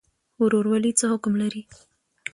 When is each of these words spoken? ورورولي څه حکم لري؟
ورورولي 0.43 0.91
څه 0.99 1.05
حکم 1.11 1.33
لري؟ 1.41 1.61